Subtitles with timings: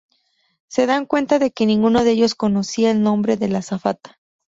[0.67, 4.17] Se dan cuenta de que ninguno de ellos conocía el nombre de la azafata.